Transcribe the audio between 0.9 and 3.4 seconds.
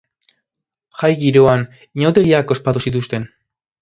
Jai giroan inauteriak ospatu zituzten.